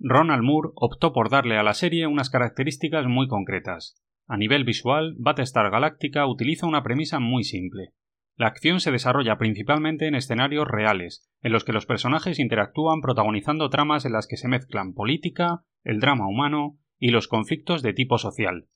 Ronald 0.08 0.44
Moore 0.44 0.70
optó 0.76 1.14
por 1.14 1.32
darle 1.32 1.58
a 1.58 1.64
la 1.64 1.74
serie 1.74 2.06
unas 2.06 2.30
características 2.30 3.08
muy 3.08 3.28
concretas. 3.28 4.00
A 4.28 4.38
nivel 4.38 4.64
visual, 4.64 5.16
Battlestar 5.18 5.72
Galactica 5.72 6.28
utiliza 6.28 6.68
una 6.68 6.84
premisa 6.84 7.20
muy 7.20 7.44
simple. 7.44 7.90
La 8.36 8.46
acción 8.46 8.82
se 8.82 8.92
desarrolla 8.92 9.40
principalmente 9.40 10.06
en 10.06 10.14
escenarios 10.14 10.68
reales, 10.68 11.28
en 11.42 11.52
los 11.52 11.64
que 11.64 11.74
los 11.74 11.88
personajes 11.88 12.38
interactúan 12.38 13.02
protagonizando 13.02 13.72
tramas 13.72 14.06
en 14.06 14.12
las 14.12 14.28
que 14.28 14.38
se 14.38 14.48
mezclan 14.48 14.94
política, 14.94 15.64
el 15.84 16.00
drama 16.00 16.28
humano 16.28 16.78
y 17.00 17.10
los 17.10 17.28
conflictos 17.28 17.82
de 17.82 17.94
tipo 17.94 18.20
social. 18.20 18.68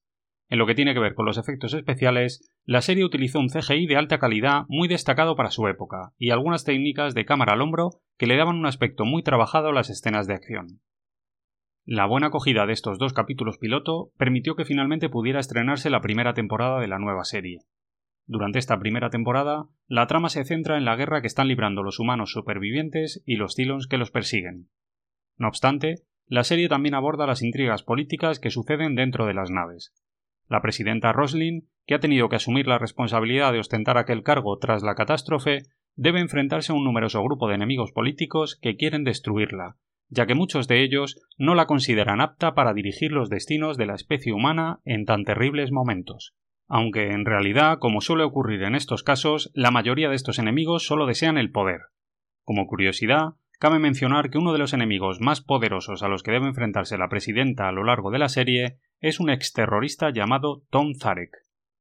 En 0.48 0.58
lo 0.58 0.66
que 0.66 0.74
tiene 0.74 0.96
que 0.96 1.00
ver 1.00 1.14
con 1.14 1.28
los 1.28 1.38
efectos 1.38 1.76
especiales, 1.76 2.52
la 2.66 2.82
serie 2.82 3.06
utilizó 3.06 3.40
un 3.40 3.50
CGI 3.50 3.86
de 3.86 3.98
alta 3.98 4.18
calidad 4.18 4.64
muy 4.68 4.88
destacado 4.88 5.36
para 5.36 5.52
su 5.52 5.68
época, 5.68 6.12
y 6.18 6.32
algunas 6.32 6.64
técnicas 6.64 7.14
de 7.14 7.26
cámara 7.26 7.54
al 7.54 7.62
hombro 7.62 7.92
que 8.18 8.26
le 8.26 8.36
daban 8.36 8.56
un 8.56 8.66
aspecto 8.66 9.06
muy 9.06 9.22
trabajado 9.22 9.68
a 9.68 9.74
las 9.74 9.92
escenas 9.92 10.26
de 10.26 10.34
acción. 10.34 10.80
La 11.92 12.06
buena 12.06 12.28
acogida 12.28 12.68
de 12.68 12.74
estos 12.74 13.00
dos 13.00 13.14
capítulos 13.14 13.58
piloto 13.58 14.12
permitió 14.16 14.56
que 14.56 14.64
finalmente 14.64 15.10
pudiera 15.10 15.40
estrenarse 15.40 15.90
la 15.90 16.02
primera 16.02 16.36
temporada 16.36 16.80
de 16.80 16.88
la 16.88 17.00
nueva 17.00 17.24
serie. 17.24 17.62
Durante 18.28 18.60
esta 18.60 18.78
primera 18.78 19.10
temporada, 19.10 19.64
la 19.88 20.06
trama 20.06 20.30
se 20.30 20.46
centra 20.46 20.78
en 20.78 20.86
la 20.86 20.96
guerra 20.96 21.22
que 21.22 21.26
están 21.26 21.48
librando 21.48 21.82
los 21.82 21.98
humanos 21.98 22.32
supervivientes 22.32 23.24
y 23.26 23.38
los 23.38 23.56
Cylons 23.56 23.88
que 23.88 23.98
los 23.98 24.12
persiguen. 24.12 24.70
No 25.36 25.48
obstante, 25.48 26.04
la 26.28 26.44
serie 26.44 26.70
también 26.70 26.94
aborda 26.94 27.26
las 27.26 27.42
intrigas 27.42 27.82
políticas 27.82 28.38
que 28.38 28.52
suceden 28.52 28.94
dentro 28.94 29.26
de 29.26 29.34
las 29.34 29.50
naves. 29.50 29.92
La 30.48 30.62
presidenta 30.62 31.12
Roslin, 31.12 31.70
que 31.88 31.96
ha 31.96 32.00
tenido 32.00 32.30
que 32.30 32.36
asumir 32.36 32.68
la 32.68 32.78
responsabilidad 32.78 33.52
de 33.52 33.62
ostentar 33.62 33.98
aquel 33.98 34.22
cargo 34.22 34.60
tras 34.60 34.84
la 34.84 34.94
catástrofe, 34.94 35.64
debe 35.96 36.20
enfrentarse 36.20 36.72
a 36.72 36.76
un 36.76 36.84
numeroso 36.84 37.24
grupo 37.24 37.48
de 37.48 37.56
enemigos 37.56 37.92
políticos 37.94 38.60
que 38.62 38.76
quieren 38.76 39.04
destruirla, 39.04 39.78
ya 40.10 40.26
que 40.26 40.36
muchos 40.36 40.68
de 40.68 40.84
ellos 40.84 41.22
no 41.38 41.56
la 41.56 41.66
consideran 41.66 42.22
apta 42.22 42.56
para 42.56 42.74
dirigir 42.74 43.12
los 43.12 43.30
destinos 43.30 43.78
de 43.78 43.86
la 43.86 43.96
especie 43.96 44.34
humana 44.34 44.80
en 44.84 45.06
tan 45.06 45.24
terribles 45.24 45.72
momentos. 45.72 46.36
Aunque 46.68 47.12
en 47.12 47.26
realidad, 47.26 47.80
como 47.80 48.02
suele 48.02 48.24
ocurrir 48.24 48.64
en 48.64 48.76
estos 48.76 49.04
casos, 49.04 49.52
la 49.54 49.72
mayoría 49.72 50.10
de 50.10 50.16
estos 50.16 50.40
enemigos 50.40 50.86
solo 50.86 51.06
desean 51.06 51.38
el 51.38 51.52
poder. 51.52 51.82
Como 52.44 52.68
curiosidad, 52.68 53.36
cabe 53.60 53.80
mencionar 53.80 54.30
que 54.30 54.38
uno 54.38 54.54
de 54.54 54.60
los 54.60 54.74
enemigos 54.74 55.20
más 55.20 55.42
poderosos 55.42 56.04
a 56.04 56.08
los 56.08 56.24
que 56.24 56.32
debe 56.32 56.48
enfrentarse 56.48 56.98
la 56.98 57.10
presidenta 57.10 57.68
a 57.68 57.72
lo 57.72 57.84
largo 57.84 58.12
de 58.12 58.20
la 58.20 58.30
serie 58.30 58.78
es 59.00 59.20
un 59.20 59.30
exterrorista 59.30 60.12
llamado 60.12 60.64
Tom 60.70 60.94
Zarek, 60.94 61.32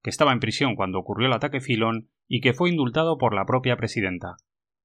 que 0.02 0.10
estaba 0.10 0.32
en 0.32 0.40
prisión 0.40 0.74
cuando 0.74 0.98
ocurrió 0.98 1.26
el 1.26 1.32
ataque 1.32 1.60
Filon 1.60 2.08
y 2.26 2.40
que 2.40 2.52
fue 2.52 2.70
indultado 2.70 3.18
por 3.18 3.34
la 3.34 3.46
propia 3.46 3.76
presidenta. 3.76 4.36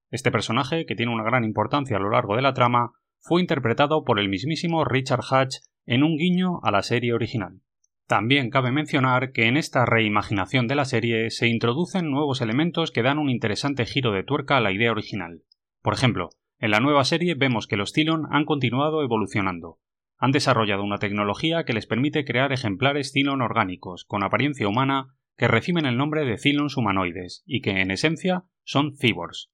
Este 0.09 0.31
personaje, 0.31 0.85
que 0.85 0.95
tiene 0.95 1.13
una 1.13 1.23
gran 1.23 1.43
importancia 1.43 1.97
a 1.97 1.99
lo 1.99 2.09
largo 2.09 2.35
de 2.35 2.41
la 2.41 2.53
trama, 2.53 2.93
fue 3.23 3.39
interpretado 3.39 4.03
por 4.03 4.19
el 4.19 4.27
mismísimo 4.27 4.83
Richard 4.83 5.21
Hatch 5.31 5.59
en 5.85 6.03
un 6.03 6.17
guiño 6.17 6.59
a 6.61 6.71
la 6.71 6.83
serie 6.83 7.13
original. 7.13 7.61
También 8.05 8.49
cabe 8.49 8.73
mencionar 8.73 9.31
que 9.31 9.47
en 9.47 9.55
esta 9.55 9.85
reimaginación 9.85 10.67
de 10.67 10.75
la 10.75 10.83
serie 10.83 11.29
se 11.29 11.47
introducen 11.47 12.11
nuevos 12.11 12.41
elementos 12.41 12.91
que 12.91 13.01
dan 13.01 13.19
un 13.19 13.29
interesante 13.29 13.85
giro 13.85 14.11
de 14.11 14.23
tuerca 14.23 14.57
a 14.57 14.59
la 14.59 14.73
idea 14.73 14.91
original. 14.91 15.41
Por 15.81 15.93
ejemplo, 15.93 16.31
en 16.59 16.71
la 16.71 16.81
nueva 16.81 17.05
serie 17.05 17.35
vemos 17.35 17.65
que 17.65 17.77
los 17.77 17.93
Cylon 17.93 18.27
han 18.29 18.43
continuado 18.43 19.01
evolucionando. 19.01 19.79
Han 20.17 20.31
desarrollado 20.31 20.83
una 20.83 20.97
tecnología 20.97 21.63
que 21.63 21.73
les 21.73 21.87
permite 21.87 22.25
crear 22.25 22.51
ejemplares 22.51 23.13
Cylon 23.13 23.41
orgánicos, 23.41 24.03
con 24.03 24.23
apariencia 24.23 24.67
humana, 24.67 25.15
que 25.37 25.47
reciben 25.47 25.85
el 25.85 25.95
nombre 25.95 26.25
de 26.25 26.37
Cylons 26.37 26.75
humanoides, 26.75 27.43
y 27.45 27.61
que, 27.61 27.79
en 27.79 27.89
esencia, 27.89 28.43
son 28.63 28.93
cyborgs. 28.97 29.52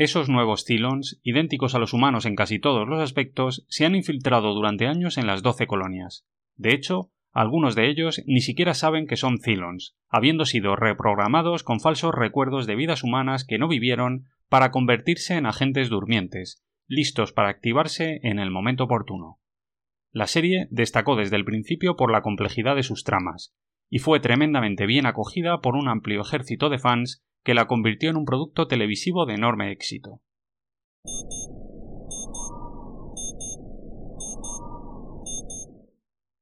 Esos 0.00 0.30
nuevos 0.30 0.64
Cylons, 0.64 1.20
idénticos 1.22 1.74
a 1.74 1.78
los 1.78 1.92
humanos 1.92 2.24
en 2.24 2.34
casi 2.34 2.58
todos 2.58 2.88
los 2.88 3.02
aspectos, 3.02 3.66
se 3.68 3.84
han 3.84 3.94
infiltrado 3.94 4.54
durante 4.54 4.86
años 4.86 5.18
en 5.18 5.26
las 5.26 5.42
doce 5.42 5.66
colonias. 5.66 6.24
De 6.56 6.72
hecho, 6.72 7.10
algunos 7.32 7.74
de 7.74 7.90
ellos 7.90 8.22
ni 8.24 8.40
siquiera 8.40 8.72
saben 8.72 9.06
que 9.06 9.18
son 9.18 9.40
Cylons, 9.40 9.98
habiendo 10.08 10.46
sido 10.46 10.74
reprogramados 10.74 11.64
con 11.64 11.80
falsos 11.80 12.14
recuerdos 12.14 12.66
de 12.66 12.76
vidas 12.76 13.04
humanas 13.04 13.44
que 13.44 13.58
no 13.58 13.68
vivieron 13.68 14.24
para 14.48 14.70
convertirse 14.70 15.34
en 15.34 15.44
agentes 15.44 15.90
durmientes, 15.90 16.64
listos 16.86 17.34
para 17.34 17.50
activarse 17.50 18.20
en 18.22 18.38
el 18.38 18.50
momento 18.50 18.84
oportuno. 18.84 19.38
La 20.12 20.26
serie 20.26 20.66
destacó 20.70 21.14
desde 21.14 21.36
el 21.36 21.44
principio 21.44 21.96
por 21.96 22.10
la 22.10 22.22
complejidad 22.22 22.74
de 22.74 22.84
sus 22.84 23.04
tramas, 23.04 23.54
y 23.90 23.98
fue 23.98 24.18
tremendamente 24.18 24.86
bien 24.86 25.04
acogida 25.04 25.60
por 25.60 25.76
un 25.76 25.88
amplio 25.88 26.22
ejército 26.22 26.70
de 26.70 26.78
fans 26.78 27.22
que 27.44 27.54
la 27.54 27.66
convirtió 27.66 28.10
en 28.10 28.16
un 28.16 28.24
producto 28.24 28.66
televisivo 28.66 29.26
de 29.26 29.34
enorme 29.34 29.72
éxito. 29.72 30.20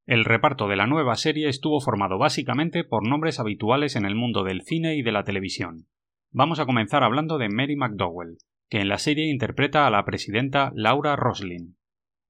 El 0.06 0.24
reparto 0.24 0.68
de 0.68 0.76
la 0.76 0.86
nueva 0.86 1.16
serie 1.16 1.48
estuvo 1.48 1.80
formado 1.80 2.16
básicamente 2.16 2.82
por 2.82 3.06
nombres 3.06 3.38
habituales 3.40 3.94
en 3.94 4.06
el 4.06 4.14
mundo 4.14 4.42
del 4.42 4.62
cine 4.62 4.96
y 4.96 5.02
de 5.02 5.12
la 5.12 5.24
televisión. 5.24 5.86
Vamos 6.30 6.60
a 6.60 6.66
comenzar 6.66 7.04
hablando 7.04 7.36
de 7.36 7.50
Mary 7.50 7.76
McDowell, 7.76 8.38
que 8.70 8.80
en 8.80 8.88
la 8.88 8.96
serie 8.96 9.30
interpreta 9.30 9.86
a 9.86 9.90
la 9.90 10.04
presidenta 10.04 10.72
Laura 10.74 11.14
Roslin. 11.14 11.76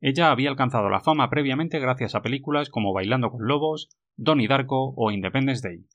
Ella 0.01 0.31
había 0.31 0.51
alcanzado 0.51 0.89
la 0.89 1.01
fama 1.01 1.31
previamente 1.31 1.79
gracias 1.79 2.15
a 2.15 2.23
películas 2.23 2.69
como 2.69 2.93
Bailando 2.93 3.31
con 3.31 3.47
Lobos, 3.47 3.91
Donnie 4.17 4.49
Darko 4.49 4.95
o 4.97 5.11
Independence 5.11 5.67
Day. 5.67 5.87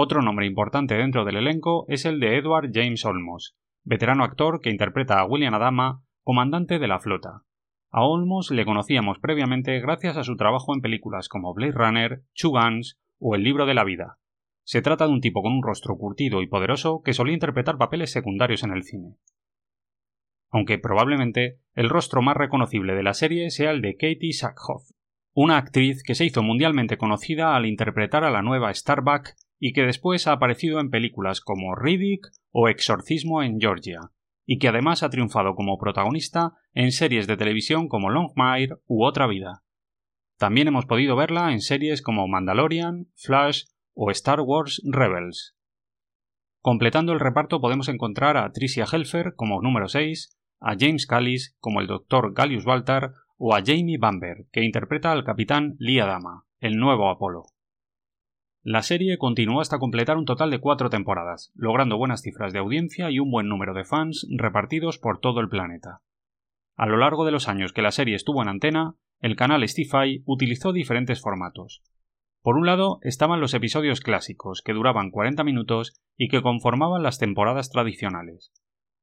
Otro 0.00 0.22
nombre 0.22 0.46
importante 0.46 0.94
dentro 0.94 1.24
del 1.24 1.38
elenco 1.38 1.84
es 1.88 2.04
el 2.04 2.20
de 2.20 2.36
Edward 2.36 2.70
James 2.72 3.04
Olmos, 3.04 3.56
veterano 3.82 4.22
actor 4.22 4.60
que 4.60 4.70
interpreta 4.70 5.18
a 5.18 5.24
William 5.24 5.54
Adama, 5.54 6.04
comandante 6.22 6.78
de 6.78 6.86
la 6.86 7.00
flota. 7.00 7.42
A 7.90 8.04
Olmos 8.04 8.52
le 8.52 8.64
conocíamos 8.64 9.18
previamente 9.18 9.80
gracias 9.80 10.16
a 10.16 10.22
su 10.22 10.36
trabajo 10.36 10.72
en 10.72 10.82
películas 10.82 11.28
como 11.28 11.52
Blade 11.52 11.72
Runner, 11.72 12.22
Two 12.40 12.52
Guns 12.52 13.00
o 13.18 13.34
El 13.34 13.42
libro 13.42 13.66
de 13.66 13.74
la 13.74 13.82
vida. 13.82 14.18
Se 14.62 14.82
trata 14.82 15.08
de 15.08 15.14
un 15.14 15.20
tipo 15.20 15.42
con 15.42 15.52
un 15.52 15.64
rostro 15.64 15.96
curtido 15.96 16.42
y 16.42 16.46
poderoso 16.46 17.02
que 17.04 17.12
solía 17.12 17.34
interpretar 17.34 17.76
papeles 17.76 18.12
secundarios 18.12 18.62
en 18.62 18.70
el 18.70 18.84
cine. 18.84 19.16
Aunque 20.48 20.78
probablemente 20.78 21.58
el 21.74 21.88
rostro 21.88 22.22
más 22.22 22.36
reconocible 22.36 22.94
de 22.94 23.02
la 23.02 23.14
serie 23.14 23.50
sea 23.50 23.72
el 23.72 23.82
de 23.82 23.96
Katie 23.96 24.32
Sackhoff, 24.32 24.92
una 25.34 25.56
actriz 25.56 26.04
que 26.04 26.14
se 26.14 26.24
hizo 26.24 26.44
mundialmente 26.44 26.98
conocida 26.98 27.56
al 27.56 27.66
interpretar 27.66 28.22
a 28.22 28.30
la 28.30 28.42
nueva 28.42 28.72
Starbuck 28.72 29.30
y 29.58 29.72
que 29.72 29.82
después 29.82 30.26
ha 30.26 30.32
aparecido 30.32 30.80
en 30.80 30.90
películas 30.90 31.40
como 31.40 31.74
Riddick 31.74 32.28
o 32.50 32.68
Exorcismo 32.68 33.42
en 33.42 33.60
Georgia, 33.60 34.00
y 34.46 34.58
que 34.58 34.68
además 34.68 35.02
ha 35.02 35.10
triunfado 35.10 35.54
como 35.54 35.78
protagonista 35.78 36.54
en 36.72 36.92
series 36.92 37.26
de 37.26 37.36
televisión 37.36 37.88
como 37.88 38.10
Longmire 38.10 38.76
u 38.86 39.04
Otra 39.04 39.26
Vida. 39.26 39.62
También 40.38 40.68
hemos 40.68 40.86
podido 40.86 41.16
verla 41.16 41.52
en 41.52 41.60
series 41.60 42.00
como 42.00 42.28
Mandalorian, 42.28 43.08
Flash 43.16 43.64
o 43.94 44.10
Star 44.10 44.40
Wars 44.40 44.80
Rebels. 44.84 45.56
Completando 46.60 47.12
el 47.12 47.20
reparto 47.20 47.60
podemos 47.60 47.88
encontrar 47.88 48.36
a 48.36 48.50
Tricia 48.52 48.86
Helfer 48.90 49.34
como 49.34 49.60
número 49.60 49.88
6, 49.88 50.38
a 50.60 50.76
James 50.78 51.06
Callis 51.06 51.56
como 51.58 51.80
el 51.80 51.86
Dr. 51.86 52.32
Gallius 52.34 52.64
Baltar 52.64 53.12
o 53.36 53.54
a 53.54 53.62
Jamie 53.64 53.98
Bamber, 53.98 54.46
que 54.52 54.64
interpreta 54.64 55.12
al 55.12 55.24
capitán 55.24 55.76
Lee 55.78 56.00
Adama, 56.00 56.44
el 56.60 56.76
nuevo 56.76 57.10
Apolo. 57.10 57.44
La 58.62 58.82
serie 58.82 59.18
continuó 59.18 59.60
hasta 59.60 59.78
completar 59.78 60.16
un 60.16 60.24
total 60.24 60.50
de 60.50 60.58
cuatro 60.58 60.90
temporadas, 60.90 61.52
logrando 61.54 61.96
buenas 61.96 62.22
cifras 62.22 62.52
de 62.52 62.58
audiencia 62.58 63.10
y 63.10 63.20
un 63.20 63.30
buen 63.30 63.48
número 63.48 63.72
de 63.72 63.84
fans 63.84 64.26
repartidos 64.30 64.98
por 64.98 65.20
todo 65.20 65.40
el 65.40 65.48
planeta. 65.48 66.00
A 66.76 66.86
lo 66.86 66.96
largo 66.96 67.24
de 67.24 67.32
los 67.32 67.48
años 67.48 67.72
que 67.72 67.82
la 67.82 67.92
serie 67.92 68.16
estuvo 68.16 68.42
en 68.42 68.48
antena, 68.48 68.94
el 69.20 69.36
canal 69.36 69.66
Stify 69.68 70.22
utilizó 70.26 70.72
diferentes 70.72 71.20
formatos. 71.20 71.82
Por 72.42 72.56
un 72.56 72.66
lado 72.66 72.98
estaban 73.02 73.40
los 73.40 73.54
episodios 73.54 74.00
clásicos, 74.00 74.62
que 74.62 74.72
duraban 74.72 75.10
40 75.10 75.42
minutos 75.44 76.00
y 76.16 76.28
que 76.28 76.42
conformaban 76.42 77.02
las 77.02 77.18
temporadas 77.18 77.70
tradicionales. 77.70 78.52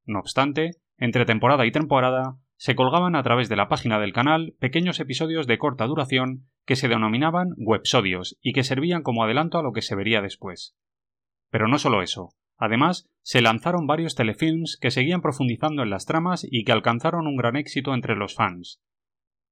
No 0.05 0.19
obstante, 0.19 0.71
entre 0.97 1.25
temporada 1.25 1.65
y 1.65 1.71
temporada 1.71 2.37
se 2.57 2.75
colgaban 2.75 3.15
a 3.15 3.23
través 3.23 3.49
de 3.49 3.55
la 3.55 3.67
página 3.67 3.99
del 3.99 4.13
canal 4.13 4.53
pequeños 4.59 4.99
episodios 4.99 5.47
de 5.47 5.57
corta 5.57 5.85
duración 5.85 6.47
que 6.65 6.75
se 6.75 6.87
denominaban 6.87 7.49
websodios 7.57 8.37
y 8.41 8.53
que 8.53 8.63
servían 8.63 9.03
como 9.03 9.23
adelanto 9.23 9.57
a 9.57 9.63
lo 9.63 9.73
que 9.73 9.81
se 9.81 9.95
vería 9.95 10.21
después. 10.21 10.75
Pero 11.49 11.67
no 11.67 11.77
solo 11.77 12.01
eso. 12.01 12.29
Además, 12.57 13.09
se 13.21 13.41
lanzaron 13.41 13.87
varios 13.87 14.15
telefilms 14.15 14.77
que 14.79 14.91
seguían 14.91 15.21
profundizando 15.21 15.83
en 15.83 15.89
las 15.89 16.05
tramas 16.05 16.47
y 16.49 16.63
que 16.63 16.71
alcanzaron 16.71 17.27
un 17.27 17.35
gran 17.35 17.57
éxito 17.57 17.93
entre 17.93 18.15
los 18.15 18.35
fans. 18.35 18.81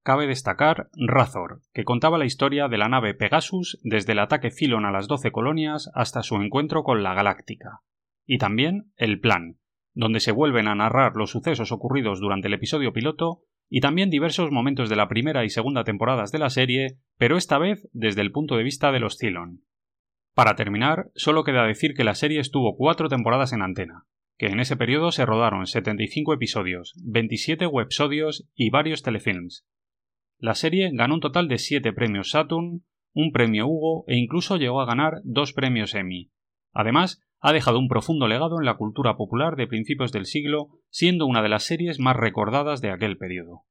Cabe 0.03 0.27
destacar 0.27 0.89
Razor, 0.93 1.61
que 1.73 1.83
contaba 1.83 2.17
la 2.17 2.25
historia 2.25 2.67
de 2.67 2.77
la 2.77 2.89
nave 2.89 3.13
Pegasus 3.13 3.79
desde 3.83 4.13
el 4.13 4.19
ataque 4.19 4.51
Cylon 4.51 4.85
a 4.85 4.91
las 4.91 5.07
doce 5.07 5.31
colonias 5.31 5.89
hasta 5.93 6.23
su 6.23 6.35
encuentro 6.35 6.83
con 6.83 7.03
la 7.03 7.13
Galáctica. 7.13 7.81
Y 8.25 8.37
también 8.37 8.91
El 8.95 9.19
Plan, 9.19 9.59
donde 9.93 10.19
se 10.19 10.31
vuelven 10.31 10.67
a 10.67 10.75
narrar 10.75 11.13
los 11.15 11.31
sucesos 11.31 11.71
ocurridos 11.71 12.19
durante 12.19 12.47
el 12.47 12.53
episodio 12.53 12.93
piloto 12.93 13.41
y 13.69 13.81
también 13.81 14.09
diversos 14.09 14.51
momentos 14.51 14.89
de 14.89 14.95
la 14.95 15.07
primera 15.07 15.45
y 15.45 15.49
segunda 15.49 15.83
temporadas 15.83 16.31
de 16.31 16.39
la 16.39 16.49
serie, 16.49 16.97
pero 17.17 17.37
esta 17.37 17.57
vez 17.57 17.87
desde 17.91 18.21
el 18.21 18.31
punto 18.31 18.55
de 18.55 18.63
vista 18.63 18.91
de 18.91 18.99
los 18.99 19.17
Cylon. 19.17 19.61
Para 20.33 20.55
terminar, 20.55 21.11
solo 21.15 21.43
queda 21.43 21.65
decir 21.65 21.93
que 21.93 22.03
la 22.03 22.15
serie 22.15 22.39
estuvo 22.39 22.75
cuatro 22.75 23.07
temporadas 23.07 23.53
en 23.53 23.61
antena, 23.61 24.05
que 24.37 24.47
en 24.47 24.59
ese 24.59 24.75
periodo 24.75 25.11
se 25.11 25.25
rodaron 25.25 25.67
75 25.67 26.33
episodios, 26.33 26.93
27 27.03 27.67
websodios 27.67 28.49
y 28.55 28.69
varios 28.71 29.03
telefilms. 29.03 29.65
La 30.39 30.55
serie 30.55 30.89
ganó 30.91 31.15
un 31.15 31.21
total 31.21 31.47
de 31.47 31.57
7 31.57 31.93
premios 31.93 32.31
Saturn, 32.31 32.83
un 33.13 33.31
premio 33.31 33.67
Hugo 33.67 34.05
e 34.07 34.17
incluso 34.17 34.57
llegó 34.57 34.81
a 34.81 34.85
ganar 34.85 35.21
dos 35.23 35.53
premios 35.53 35.93
Emmy. 35.93 36.31
Además, 36.73 37.21
ha 37.39 37.53
dejado 37.53 37.79
un 37.79 37.87
profundo 37.87 38.27
legado 38.27 38.59
en 38.59 38.65
la 38.65 38.75
cultura 38.75 39.15
popular 39.15 39.55
de 39.55 39.67
principios 39.67 40.11
del 40.11 40.25
siglo, 40.25 40.69
siendo 40.89 41.25
una 41.25 41.41
de 41.41 41.49
las 41.49 41.63
series 41.63 41.99
más 41.99 42.15
recordadas 42.15 42.81
de 42.81 42.91
aquel 42.91 43.17
periodo. 43.17 43.63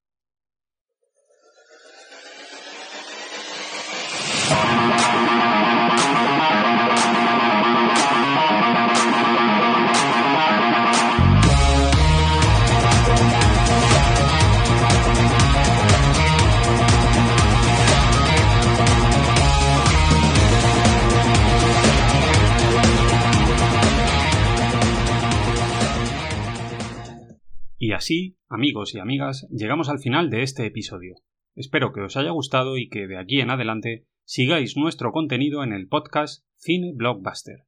Así, 28.13 28.37
amigos 28.49 28.95
y 28.95 28.99
amigas, 28.99 29.47
llegamos 29.51 29.89
al 29.89 29.99
final 29.99 30.29
de 30.29 30.43
este 30.43 30.67
episodio. 30.67 31.15
Espero 31.55 31.93
que 31.93 32.03
os 32.03 32.17
haya 32.17 32.31
gustado 32.31 32.77
y 32.77 32.91
que 32.91 33.07
de 33.07 33.19
aquí 33.19 33.41
en 33.41 33.49
adelante 33.49 34.07
sigáis 34.25 34.77
nuestro 34.77 35.13
contenido 35.13 35.65
en 35.65 35.73
el 35.73 35.89
podcast 35.89 36.45
Cine 36.57 36.93
Blockbuster. 36.95 37.65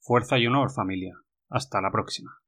Fuerza 0.00 0.38
y 0.38 0.46
honor, 0.46 0.70
familia. 0.70 1.14
Hasta 1.48 1.80
la 1.80 1.90
próxima. 1.90 2.42